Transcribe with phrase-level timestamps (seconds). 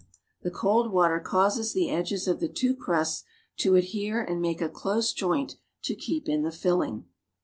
[0.41, 3.23] The cold water causes the edges of the two crusts
[3.57, 7.03] to adhere and make a close joint to keep in the fliling.